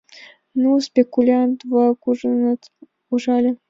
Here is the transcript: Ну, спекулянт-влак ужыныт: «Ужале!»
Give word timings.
Ну, 0.61 0.69
спекулянт-влак 0.87 1.99
ужыныт: 2.09 2.61
«Ужале!» 3.13 3.51